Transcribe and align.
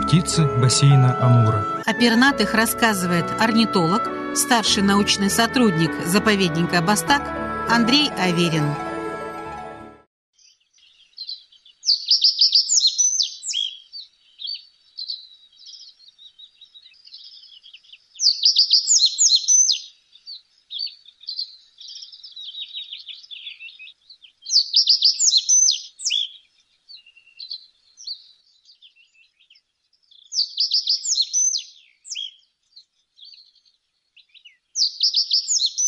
Птицы 0.00 0.44
бассейна 0.60 1.16
Амура. 1.20 1.64
О 1.84 1.92
пернатых 1.92 2.54
рассказывает 2.54 3.24
орнитолог, 3.40 4.02
старший 4.34 4.82
научный 4.82 5.30
сотрудник 5.30 5.90
заповедника 6.06 6.82
Бастак 6.82 7.22
Андрей 7.68 8.10
Аверин. 8.18 8.93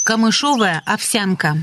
Камышовая 0.07 0.85
овсянка. 0.87 1.57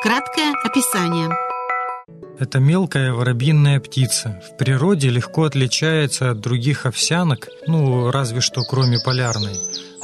Краткое 0.00 0.54
описание. 0.62 1.28
Это 2.38 2.60
мелкая 2.60 3.12
воробьиная 3.12 3.80
птица. 3.80 4.40
В 4.48 4.56
природе 4.58 5.08
легко 5.08 5.42
отличается 5.42 6.30
от 6.30 6.40
других 6.40 6.86
овсянок, 6.86 7.48
ну, 7.66 8.12
разве 8.12 8.40
что 8.40 8.62
кроме 8.62 8.98
полярной, 9.04 9.54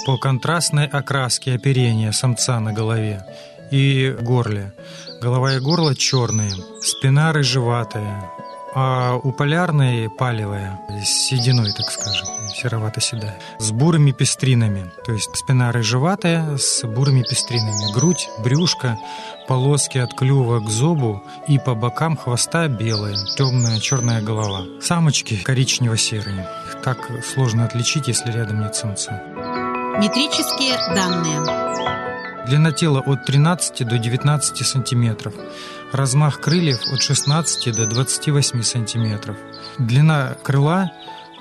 по 0.06 0.16
контрастной 0.16 0.86
окраске 0.86 1.54
оперения 1.54 2.12
самца 2.12 2.60
на 2.60 2.72
голове 2.72 3.24
и 3.70 4.16
горле. 4.20 4.72
Голова 5.20 5.54
и 5.54 5.60
горло 5.60 5.94
черные, 5.94 6.52
спина 6.80 7.32
рыжеватая, 7.32 8.30
а 8.74 9.16
у 9.16 9.32
полярной 9.32 10.08
палевая, 10.08 10.80
с 11.02 11.08
сединой, 11.08 11.72
так 11.72 11.90
скажем, 11.90 12.26
серовато-седая, 12.54 13.38
с 13.58 13.72
бурыми 13.72 14.12
пестринами. 14.12 14.90
То 15.04 15.12
есть 15.12 15.34
спина 15.34 15.72
рыжеватая 15.72 16.56
с 16.56 16.84
бурыми 16.84 17.22
пестринами. 17.22 17.92
Грудь, 17.92 18.28
брюшко, 18.38 18.96
полоски 19.48 19.98
от 19.98 20.14
клюва 20.14 20.60
к 20.60 20.68
зобу 20.68 21.22
и 21.48 21.58
по 21.58 21.74
бокам 21.74 22.16
хвоста 22.16 22.68
белая, 22.68 23.16
темная 23.36 23.80
черная 23.80 24.22
голова. 24.22 24.62
Самочки 24.80 25.34
коричнево-серые. 25.42 26.46
Их 26.68 26.82
так 26.82 27.10
сложно 27.24 27.64
отличить, 27.64 28.08
если 28.08 28.30
рядом 28.30 28.60
нет 28.60 28.74
самца. 28.76 29.20
Метрические 30.00 30.76
данные. 30.94 31.40
Длина 32.46 32.72
тела 32.72 33.02
от 33.04 33.26
13 33.26 33.86
до 33.86 33.98
19 33.98 34.66
сантиметров. 34.66 35.34
Размах 35.92 36.40
крыльев 36.40 36.78
от 36.90 37.02
16 37.02 37.76
до 37.76 37.86
28 37.86 38.62
сантиметров. 38.62 39.36
Длина 39.78 40.36
крыла 40.42 40.90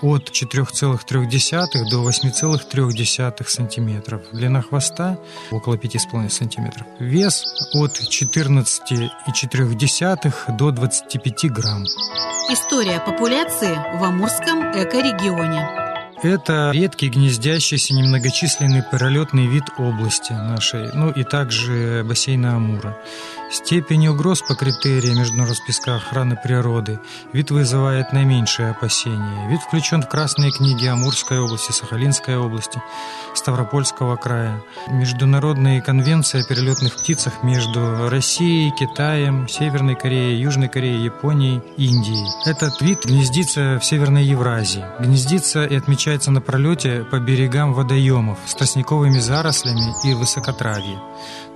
от 0.02 0.30
4,3 0.30 1.86
до 1.90 2.06
8,3 2.06 3.48
сантиметров. 3.48 4.24
Длина 4.34 4.62
хвоста 4.62 5.18
около 5.52 5.76
5,5 5.76 6.30
сантиметров. 6.30 6.86
Вес 7.00 7.46
от 7.74 7.92
14,4 7.92 10.58
до 10.58 10.72
25 10.72 11.50
грамм. 11.50 11.86
История 12.52 13.00
популяции 13.00 13.80
в 13.98 14.04
Амурском 14.04 14.74
экорегионе. 14.74 15.89
Это 16.22 16.72
редкий 16.74 17.08
гнездящийся 17.08 17.94
немногочисленный 17.94 18.84
паралетный 18.84 19.48
вид 19.48 19.64
области 19.78 20.34
нашей, 20.34 20.92
ну 20.94 21.10
и 21.12 21.24
также 21.24 22.04
бассейна 22.06 22.58
Амура. 22.58 22.98
Степень 23.50 24.10
угроз 24.10 24.42
по 24.42 24.54
критериям 24.54 25.18
международного 25.18 25.54
списка 25.56 25.96
охраны 25.96 26.36
природы 26.36 27.00
вид 27.32 27.52
вызывает 27.52 28.12
наименьшее 28.12 28.72
опасение. 28.72 29.50
Вид 29.50 29.62
включен 29.62 30.04
в 30.04 30.10
красные 30.10 30.52
книги 30.52 30.86
Амурской 30.86 31.40
области, 31.40 31.72
Сахалинской 31.72 32.38
области, 32.38 32.82
Ставропольского 33.34 34.18
края. 34.18 34.62
Международные 34.90 35.82
конвенции 35.82 36.42
о 36.42 36.48
перелетных 36.48 36.98
птицах 36.98 37.44
между 37.44 38.10
Россией, 38.10 38.72
Китаем, 38.72 39.48
Северной 39.48 39.96
Кореей, 39.96 40.40
Южной 40.40 40.68
Кореей, 40.68 41.06
Японией, 41.06 41.62
Индией. 41.78 42.28
Этот 42.46 42.82
вид 42.82 43.06
гнездится 43.06 43.80
в 43.80 43.86
Северной 43.86 44.26
Евразии. 44.26 44.86
Гнездится 45.00 45.64
и 45.64 45.76
отмечается 45.76 46.09
на 46.32 46.42
пролете 46.42 47.06
по 47.12 47.20
берегам 47.20 47.74
водоемов 47.74 48.40
с 48.48 48.56
тростниковыми 48.56 49.20
зарослями 49.20 49.94
и 50.04 50.14
высокотравье 50.14 51.00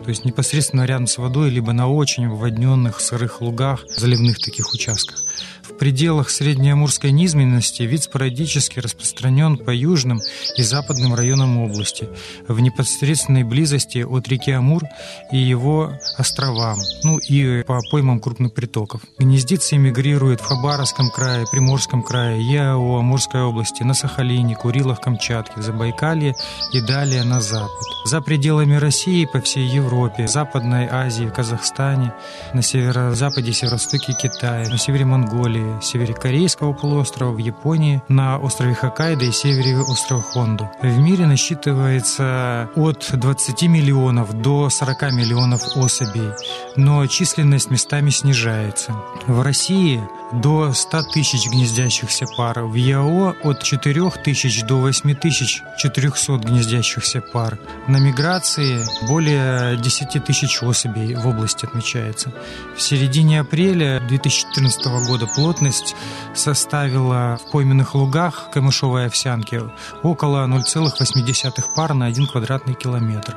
то 0.04 0.10
есть 0.10 0.26
непосредственно 0.26 0.86
рядом 0.86 1.08
с 1.08 1.18
водой, 1.18 1.50
либо 1.50 1.72
на 1.72 1.88
очень 1.88 2.28
вводненных 2.30 3.00
сырых 3.00 3.42
лугах, 3.42 3.86
заливных 3.88 4.38
таких 4.38 4.74
участках. 4.74 5.24
В 5.74 5.78
пределах 5.84 6.30
среднеамурской 6.30 7.12
низменности 7.12 7.82
вид 7.84 8.04
спорадически 8.04 8.80
распространен 8.80 9.58
по 9.58 9.72
южным 9.72 10.22
и 10.56 10.62
западным 10.62 11.16
районам 11.16 11.58
области, 11.58 12.08
в 12.48 12.60
непосредственной 12.60 13.44
близости 13.44 14.04
от 14.04 14.28
реки 14.28 14.52
Амур 14.52 14.84
и 15.32 15.38
его 15.38 15.94
островам, 16.18 16.78
ну 17.04 17.18
и 17.18 17.64
по 17.64 17.80
поймам 17.92 18.20
крупных 18.20 18.54
притоков. 18.54 19.02
Гнездится 19.18 19.76
и 19.76 19.80
мигрирует 19.80 20.42
в 20.42 20.46
Хабаровском 20.46 21.10
крае, 21.10 21.46
Приморском 21.52 22.04
крае, 22.04 22.42
Яо, 22.42 23.00
Амурской 23.00 23.42
области, 23.42 23.82
на 23.84 23.96
Сахалине, 23.96 24.56
Курилах, 24.56 25.02
Камчатке, 25.02 25.62
Забайкалье 25.62 26.36
и 26.72 26.82
далее 26.82 27.24
на 27.24 27.42
запад. 27.42 27.72
За 28.06 28.22
пределами 28.22 28.76
России 28.76 29.26
по 29.26 29.42
всей 29.42 29.68
Европе, 29.68 30.28
Западной 30.28 30.88
Азии, 30.88 31.32
Казахстане, 31.36 32.14
на 32.54 32.62
северо-западе 32.62 33.52
северо-востоке 33.52 34.14
Китая, 34.14 34.70
на 34.70 34.78
севере 34.78 35.06
Монголии, 35.06 35.63
Монголии, 35.64 35.82
севере 35.82 36.14
Корейского 36.14 36.74
полуострова, 36.74 37.32
в 37.32 37.38
Японии, 37.38 38.02
на 38.08 38.38
острове 38.38 38.74
Хоккайдо 38.74 39.26
и 39.26 39.32
севере 39.32 39.78
острова 39.80 40.22
Хонду. 40.22 40.70
В 40.82 40.98
мире 41.00 41.26
насчитывается 41.26 42.70
от 42.76 43.10
20 43.12 43.62
миллионов 43.64 44.34
до 44.34 44.70
40 44.70 45.14
миллионов 45.14 45.62
особей, 45.76 46.32
но 46.76 47.06
численность 47.08 47.70
местами 47.70 48.10
снижается. 48.10 48.96
В 49.28 49.42
России 49.42 50.02
до 50.34 50.74
100 50.74 51.04
тысяч 51.14 51.48
гнездящихся 51.48 52.26
пар, 52.38 52.64
в 52.64 52.74
ЯО 52.74 53.36
от 53.44 53.62
4 53.62 54.10
тысяч 54.24 54.64
до 54.64 54.78
8 54.78 55.16
тысяч 55.16 55.62
400 55.78 56.38
гнездящихся 56.38 57.22
пар. 57.22 57.60
На 57.88 57.98
миграции 57.98 58.84
более 59.08 59.78
10 59.78 60.24
тысяч 60.26 60.64
особей 60.64 61.16
в 61.16 61.28
области 61.28 61.66
отмечается. 61.66 62.32
В 62.76 62.82
середине 62.82 63.42
апреля 63.42 64.02
2014 64.08 65.08
года 65.08 65.28
плотность 65.44 65.94
составила 66.34 67.38
в 67.38 67.52
пойменных 67.52 67.96
лугах 67.96 68.50
камышовой 68.50 69.08
овсянки 69.08 69.62
около 70.02 70.48
0,8 70.48 71.66
пар 71.76 71.94
на 71.94 72.06
1 72.06 72.28
квадратный 72.28 72.76
километр. 72.76 73.36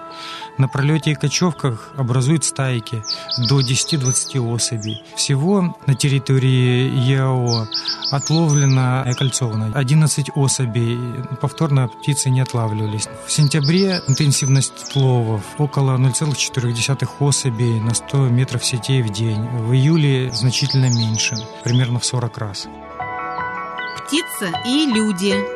На 0.56 0.68
пролете 0.68 1.10
и 1.10 1.14
кочевках 1.16 1.90
образуют 1.96 2.44
стайки 2.44 3.02
до 3.48 3.60
10-20 3.60 4.38
особей. 4.38 5.02
Всего 5.16 5.76
на 5.86 5.96
территории 5.96 6.88
ЯО 7.10 7.66
отловлено 8.10 9.04
и 9.06 9.10
окольцовано 9.10 9.70
11 9.74 10.30
особей. 10.34 10.98
Повторно 11.40 11.88
птицы 11.88 12.30
не 12.30 12.40
отлавливались. 12.40 13.08
В 13.26 13.32
сентябре 13.32 14.02
интенсивность 14.06 14.94
ловов 14.96 15.42
около 15.58 15.96
0,4 15.98 17.08
особей 17.20 17.80
на 17.80 17.94
100 17.94 18.28
метров 18.28 18.64
сетей 18.64 19.02
в 19.02 19.10
день. 19.10 19.42
В 19.48 19.72
июле 19.72 20.30
значительно 20.32 20.86
меньше, 20.90 21.36
примерно 21.64 21.98
в 21.98 22.04
40 22.04 22.38
раз. 22.38 22.68
Птица 24.06 24.52
и 24.66 24.86
люди 24.86 25.55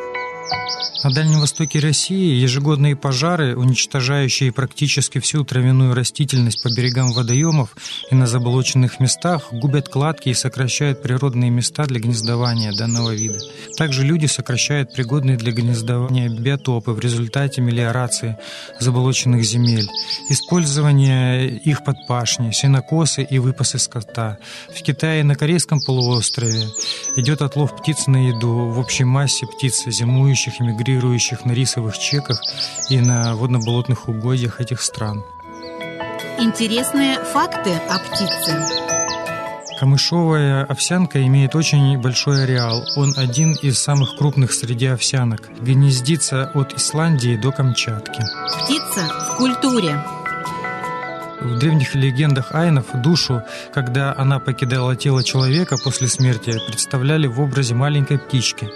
на 1.02 1.10
Дальнем 1.10 1.40
Востоке 1.40 1.78
России 1.78 2.34
ежегодные 2.34 2.94
пожары, 2.94 3.56
уничтожающие 3.56 4.52
практически 4.52 5.18
всю 5.18 5.44
травяную 5.44 5.94
растительность 5.94 6.62
по 6.62 6.68
берегам 6.68 7.12
водоемов 7.12 7.74
и 8.10 8.14
на 8.14 8.26
заболоченных 8.26 9.00
местах, 9.00 9.50
губят 9.50 9.88
кладки 9.88 10.28
и 10.28 10.34
сокращают 10.34 11.02
природные 11.02 11.50
места 11.50 11.84
для 11.84 12.00
гнездования 12.00 12.72
данного 12.72 13.12
вида. 13.12 13.38
Также 13.78 14.04
люди 14.04 14.26
сокращают 14.26 14.92
пригодные 14.92 15.38
для 15.38 15.52
гнездования 15.52 16.28
биотопы 16.28 16.92
в 16.92 17.00
результате 17.00 17.62
мелиорации 17.62 18.36
заболоченных 18.78 19.42
земель, 19.42 19.88
использование 20.28 21.56
их 21.56 21.82
под 21.82 22.06
пашни, 22.06 22.50
сенокосы 22.50 23.22
и 23.22 23.38
выпасы 23.38 23.78
скота. 23.78 24.36
В 24.68 24.82
Китае 24.82 25.24
на 25.24 25.34
Корейском 25.34 25.80
полуострове 25.80 26.66
идет 27.16 27.40
отлов 27.40 27.76
птиц 27.78 28.06
на 28.06 28.28
еду 28.28 28.68
в 28.68 28.78
общей 28.78 29.04
массе 29.04 29.46
птиц, 29.46 29.84
зимующих 30.40 30.60
и 30.60 30.64
мигрирующих 30.64 31.44
на 31.44 31.52
рисовых 31.52 31.98
чеках 31.98 32.40
и 32.88 33.00
на 33.00 33.34
водно-болотных 33.34 34.08
угодьях 34.08 34.60
этих 34.60 34.80
стран. 34.82 35.22
Интересные 36.38 37.18
факты 37.24 37.70
о 37.88 37.98
птице. 37.98 38.56
Камышовая 39.78 40.64
овсянка 40.64 41.24
имеет 41.26 41.54
очень 41.54 41.98
большой 41.98 42.44
ареал. 42.44 42.82
Он 42.96 43.14
один 43.16 43.54
из 43.62 43.78
самых 43.78 44.16
крупных 44.16 44.52
среди 44.52 44.86
овсянок. 44.86 45.48
Гнездится 45.60 46.50
от 46.54 46.74
Исландии 46.74 47.36
до 47.36 47.50
Камчатки. 47.50 48.22
Птица 48.64 49.08
в 49.32 49.36
культуре. 49.36 50.04
В 51.40 51.58
древних 51.58 51.94
легендах 51.94 52.54
айнов 52.54 52.86
душу, 53.02 53.42
когда 53.72 54.14
она 54.14 54.40
покидала 54.40 54.94
тело 54.94 55.24
человека 55.24 55.76
после 55.82 56.06
смерти, 56.06 56.52
представляли 56.66 57.26
в 57.28 57.40
образе 57.40 57.74
маленькой 57.74 58.18
птички, 58.18 58.68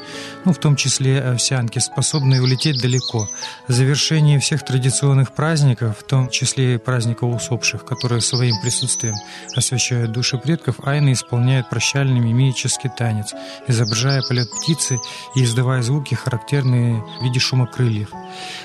ну, 0.47 0.53
в 0.55 0.59
том 0.59 0.75
числе 0.75 1.21
овсянки, 1.21 1.79
способной 1.79 2.41
улететь 2.41 2.81
далеко. 2.81 3.29
В 3.69 3.73
завершении 3.73 4.39
всех 4.39 4.65
традиционных 4.65 5.33
праздников, 5.33 5.99
в 5.99 6.05
том 6.05 6.31
числе 6.31 6.77
и 6.77 6.79
праздника 6.79 7.25
усопших, 7.25 7.85
которые 7.85 8.23
своим 8.23 8.59
присутствием 8.63 9.15
освящают 9.55 10.13
души 10.13 10.39
предков, 10.39 10.77
айны 10.85 11.13
исполняют 11.13 11.69
прощальный 11.69 12.21
мимический 12.21 12.91
танец, 12.97 13.35
изображая 13.69 14.23
полет 14.27 14.49
птицы 14.51 14.99
и 15.35 15.45
издавая 15.45 15.83
звуки, 15.83 16.15
характерные 16.15 17.05
в 17.21 17.25
виде 17.25 17.41
шума 17.41 17.67
крыльев. 17.67 18.09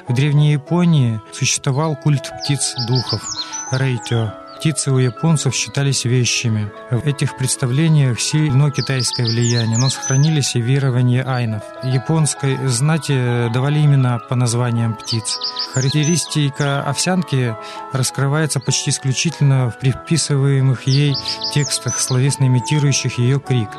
В 0.07 0.13
Древней 0.13 0.53
Японии 0.53 1.19
существовал 1.33 1.97
культ 1.97 2.31
птиц-духов– 2.43 3.27
later. 3.89 4.48
Птицы 4.59 4.91
у 4.91 4.97
японцев 4.97 5.55
считались 5.55 6.03
вещами. 6.03 6.69
В 6.91 7.07
этих 7.07 7.37
представлениях 7.37 8.19
сильно 8.19 8.69
китайское 8.71 9.25
влияние, 9.25 9.77
но 9.77 9.87
сохранились 9.87 10.53
и 10.53 10.59
верования 10.59 11.23
айнов. 11.23 11.63
Японской 11.81 12.67
знати 12.67 13.49
давали 13.53 13.79
имена 13.79 14.19
по 14.19 14.35
названиям 14.35 14.95
птиц. 14.95 15.37
Характеристика 15.73 16.81
овсянки 16.81 17.55
раскрывается 17.93 18.59
почти 18.59 18.89
исключительно 18.89 19.71
в 19.71 19.79
приписываемых 19.79 20.87
ей 20.87 21.15
текстах, 21.53 21.97
словесно 21.97 22.43
имитирующих 22.43 23.17
ее 23.17 23.39
крик. 23.39 23.69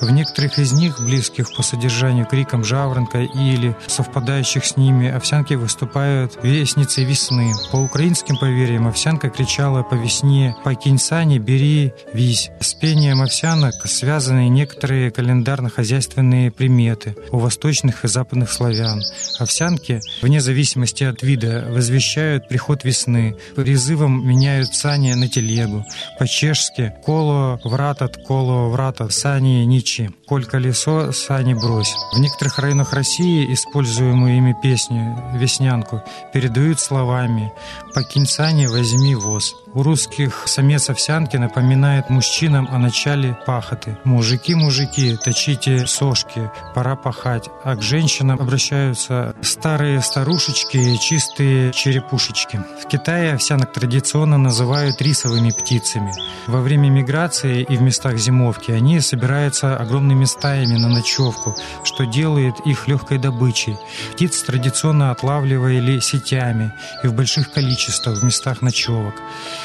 В 0.00 0.10
некоторых 0.12 0.60
из 0.60 0.72
них, 0.72 1.00
близких 1.00 1.52
по 1.56 1.64
содержанию 1.64 2.24
крикам 2.24 2.62
жаворонка 2.62 3.18
или 3.18 3.76
совпадающих 3.88 4.64
с 4.64 4.76
ними, 4.76 5.10
овсянки 5.10 5.54
выступают 5.54 6.38
вестницей 6.44 7.04
весны. 7.04 7.52
По 7.72 7.78
украинским 7.78 8.36
поверьям, 8.36 8.86
овсянка 8.86 9.28
кричала 9.28 9.82
по 9.82 9.94
весне 9.94 10.19
«Покинь 10.64 10.98
сани, 10.98 11.38
бери 11.38 11.92
вись». 12.12 12.50
С 12.60 12.74
пением 12.74 13.22
овсянок 13.22 13.74
связаны 13.84 14.48
некоторые 14.48 15.10
календарно-хозяйственные 15.10 16.50
приметы 16.50 17.16
у 17.32 17.38
восточных 17.38 18.04
и 18.04 18.08
западных 18.08 18.52
славян. 18.52 19.02
Овсянки, 19.38 20.00
вне 20.22 20.40
зависимости 20.40 21.04
от 21.04 21.22
вида, 21.22 21.66
возвещают 21.68 22.48
приход 22.48 22.84
весны. 22.84 23.36
Призывом 23.56 24.26
меняют 24.26 24.74
сани 24.74 25.12
на 25.14 25.28
телегу. 25.28 25.84
По-чешски 26.18 26.94
«коло 27.04 27.60
вратат, 27.64 28.16
коло 28.26 28.68
вратат, 28.68 29.12
сани 29.12 29.66
речи 29.90 30.10
«Коль 30.26 30.44
колесо, 30.44 31.12
сани 31.12 31.54
брось». 31.54 31.94
В 32.12 32.18
некоторых 32.18 32.58
районах 32.58 32.92
России 32.92 33.52
используемую 33.52 34.36
ими 34.36 34.54
песню 34.62 35.16
«Веснянку» 35.34 36.02
передают 36.32 36.78
словами 36.78 37.52
«Покинь 37.94 38.26
сани, 38.26 38.66
возьми 38.66 39.14
воз». 39.14 39.54
У 39.72 39.82
русских 39.82 40.09
самец 40.46 40.90
овсянки 40.90 41.36
напоминает 41.36 42.10
мужчинам 42.10 42.68
о 42.70 42.78
начале 42.78 43.36
пахоты. 43.46 43.98
«Мужики, 44.04 44.54
мужики, 44.54 45.16
точите 45.24 45.86
сошки, 45.86 46.50
пора 46.74 46.96
пахать». 46.96 47.48
А 47.64 47.76
к 47.76 47.82
женщинам 47.82 48.40
обращаются 48.40 49.34
старые 49.42 50.00
старушечки, 50.02 50.96
чистые 50.96 51.72
черепушечки. 51.72 52.60
В 52.82 52.88
Китае 52.88 53.34
овсянок 53.34 53.72
традиционно 53.72 54.38
называют 54.38 55.00
рисовыми 55.00 55.50
птицами. 55.50 56.12
Во 56.46 56.60
время 56.60 56.88
миграции 56.88 57.62
и 57.62 57.76
в 57.76 57.82
местах 57.82 58.16
зимовки 58.16 58.70
они 58.72 59.00
собираются 59.00 59.76
огромными 59.76 60.24
стаями 60.24 60.76
на 60.76 60.88
ночевку, 60.88 61.56
что 61.84 62.04
делает 62.04 62.54
их 62.66 62.88
легкой 62.88 63.18
добычей. 63.18 63.76
Птиц 64.12 64.42
традиционно 64.42 65.10
отлавливали 65.10 66.00
сетями 66.00 66.72
и 67.02 67.06
в 67.06 67.14
больших 67.14 67.52
количествах 67.52 68.18
в 68.18 68.24
местах 68.24 68.62
ночевок. 68.62 69.14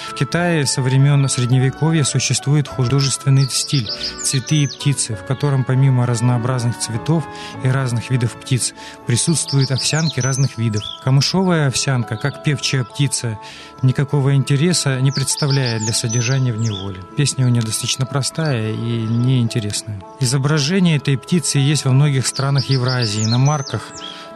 В 0.09 0.13
Китае 0.35 0.65
со 0.65 0.81
времен 0.81 1.29
Средневековья 1.29 2.03
существует 2.03 2.67
художественный 2.67 3.49
стиль 3.49 3.89
«Цветы 4.21 4.63
и 4.63 4.67
птицы», 4.67 5.15
в 5.15 5.23
котором 5.23 5.63
помимо 5.63 6.05
разнообразных 6.05 6.77
цветов 6.77 7.23
и 7.63 7.69
разных 7.69 8.09
видов 8.09 8.33
птиц 8.33 8.73
присутствуют 9.07 9.71
овсянки 9.71 10.19
разных 10.19 10.57
видов. 10.57 10.83
Камышовая 11.05 11.67
овсянка, 11.67 12.17
как 12.17 12.43
певчая 12.43 12.83
птица, 12.83 13.39
никакого 13.81 14.35
интереса 14.35 14.99
не 14.99 15.13
представляет 15.13 15.83
для 15.83 15.93
содержания 15.93 16.51
в 16.51 16.57
неволе. 16.57 16.99
Песня 17.15 17.45
у 17.45 17.49
нее 17.49 17.61
достаточно 17.61 18.05
простая 18.05 18.73
и 18.73 19.03
неинтересная. 19.03 20.01
Изображение 20.19 20.97
этой 20.97 21.17
птицы 21.17 21.59
есть 21.59 21.85
во 21.85 21.91
многих 21.91 22.27
странах 22.27 22.65
Евразии, 22.65 23.23
на 23.23 23.37
марках 23.37 23.83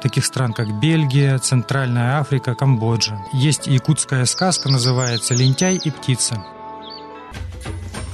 таких 0.02 0.26
стран, 0.26 0.54
как 0.54 0.80
Бельгия, 0.80 1.38
Центральная 1.38 2.20
Африка, 2.20 2.56
Камбоджа. 2.56 3.20
Есть 3.34 3.68
якутская 3.68 4.26
сказка, 4.26 4.70
называется 4.70 5.34
«Лентяй 5.34 5.76
и 5.78 5.92
птица». 5.92 6.44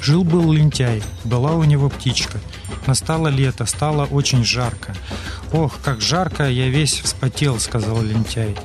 Жил-был 0.01 0.51
лентяй, 0.51 1.01
была 1.23 1.53
у 1.53 1.63
него 1.63 1.89
птичка. 1.89 2.39
Настало 2.85 3.29
лето, 3.29 3.65
стало 3.65 4.05
очень 4.05 4.43
жарко. 4.43 4.95
«Ох, 5.51 5.79
как 5.83 5.99
жарко, 5.99 6.47
я 6.47 6.67
весь 6.69 6.99
вспотел»,— 6.99 7.59
сказал 7.59 8.03
лентяй. 8.03 8.55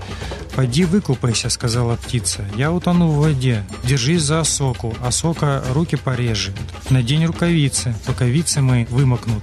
«Пойди 0.55 0.85
выкупайся»,— 0.85 1.49
сказала 1.51 1.97
птица. 1.97 2.45
«Я 2.57 2.73
утону 2.73 3.09
в 3.09 3.21
воде. 3.21 3.65
Держись 3.85 4.23
за 4.23 4.41
осоку. 4.41 4.95
Осока 5.03 5.65
руки 5.73 5.97
порежет. 5.97 6.55
Надень 6.91 7.25
рукавицы. 7.25 7.95
Рукавицы 8.07 8.61
мои 8.61 8.85
вымокнут. 8.85 9.43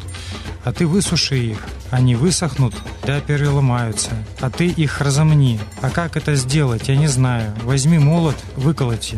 А 0.68 0.74
ты 0.74 0.86
высуши 0.86 1.38
их. 1.38 1.60
Они 1.92 2.16
высохнут, 2.16 2.76
да 3.06 3.22
переломаются. 3.22 4.12
А 4.42 4.50
ты 4.50 4.68
их 4.68 5.00
разомни. 5.00 5.62
А 5.82 5.90
как 5.90 6.18
это 6.18 6.36
сделать, 6.36 6.90
я 6.90 6.98
не 6.98 7.08
знаю. 7.08 7.54
Возьми 7.64 7.98
молот, 7.98 8.36
выколоти. 8.58 9.18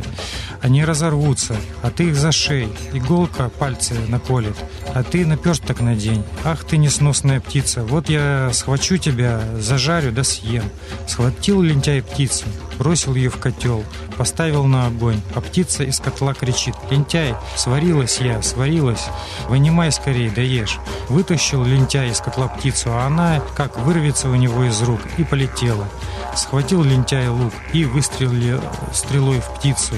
Они 0.61 0.85
разорвутся, 0.85 1.55
а 1.81 1.89
ты 1.89 2.09
их 2.09 2.15
зашей. 2.15 2.69
Иголка 2.93 3.49
пальцы 3.49 3.95
наколет, 4.09 4.55
а 4.93 5.01
ты 5.01 5.25
наперсток 5.25 5.81
надень. 5.81 6.23
Ах 6.43 6.65
ты 6.65 6.77
несносная 6.77 7.39
птица, 7.39 7.83
вот 7.83 8.09
я 8.09 8.51
схвачу 8.53 8.97
тебя, 8.97 9.41
зажарю 9.57 10.11
да 10.11 10.23
съем. 10.23 10.65
Схватил 11.07 11.63
лентяй 11.63 12.03
птицу, 12.03 12.45
бросил 12.79 13.13
ее 13.13 13.29
в 13.29 13.37
котел, 13.37 13.83
поставил 14.17 14.63
на 14.63 14.87
огонь, 14.87 15.21
а 15.35 15.41
птица 15.41 15.83
из 15.83 15.99
котла 15.99 16.33
кричит 16.33 16.73
«Лентяй, 16.89 17.35
сварилась 17.55 18.19
я, 18.19 18.41
сварилась, 18.41 19.05
вынимай 19.47 19.91
скорее, 19.91 20.31
да 20.31 20.41
ешь». 20.41 20.79
Вытащил 21.09 21.63
лентяй 21.63 22.09
из 22.09 22.21
котла 22.21 22.47
птицу, 22.47 22.91
а 22.93 23.05
она 23.05 23.41
как 23.55 23.77
вырвется 23.79 24.29
у 24.29 24.35
него 24.35 24.63
из 24.63 24.81
рук 24.81 25.01
и 25.17 25.23
полетела. 25.23 25.87
Схватил 26.35 26.83
лентяй 26.83 27.27
лук 27.27 27.53
и 27.73 27.83
выстрелил 27.83 28.61
стрелой 28.93 29.41
в 29.41 29.55
птицу. 29.55 29.95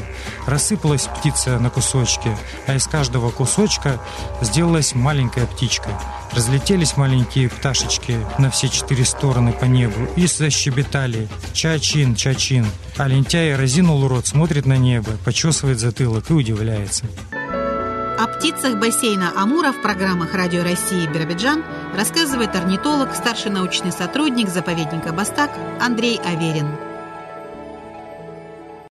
Рассыпалась 0.48 1.04
птица 1.04 1.60
на 1.60 1.70
кусочки, 1.70 2.36
а 2.66 2.76
из 2.76 2.88
каждого 2.88 3.30
кусочка 3.30 4.00
сделалась 4.42 4.96
маленькая 4.96 5.46
птичка. 5.46 5.90
Разлетелись 6.36 6.96
маленькие 6.96 7.50
пташечки 7.50 8.18
на 8.38 8.50
все 8.50 8.70
четыре 8.70 9.04
стороны 9.04 9.52
по 9.52 9.66
небу 9.66 10.08
и 10.16 10.28
защебетали 10.28 11.28
«Чачин, 11.54 12.16
чачин». 12.16 12.66
А 12.98 13.08
лентяй 13.08 13.56
разинул 13.56 14.08
рот, 14.08 14.28
смотрит 14.28 14.66
на 14.66 14.78
небо, 14.78 15.12
почесывает 15.26 15.80
затылок 15.80 16.30
и 16.30 16.34
удивляется. 16.34 17.06
О 18.18 18.28
птицах 18.28 18.80
бассейна 18.80 19.34
Амура 19.36 19.72
в 19.72 19.82
программах 19.82 20.34
Радио 20.34 20.64
России 20.64 21.08
Биробиджан 21.08 21.64
рассказывает 21.98 22.56
орнитолог, 22.56 23.16
старший 23.16 23.52
научный 23.52 23.92
сотрудник 23.92 24.48
заповедника 24.48 25.12
Бастак 25.12 25.50
Андрей 25.82 26.20
Аверин. 26.24 26.91